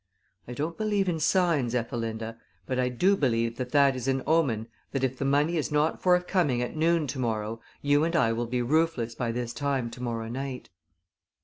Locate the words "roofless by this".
8.63-9.53